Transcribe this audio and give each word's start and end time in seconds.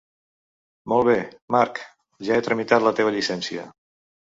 Molt 0.93 1.07
bé, 1.11 1.19
Marc, 1.57 1.85
ja 2.31 2.37
he 2.41 2.49
tramitat 2.51 2.91
la 2.91 2.99
teva 3.03 3.17
llicència. 3.23 3.73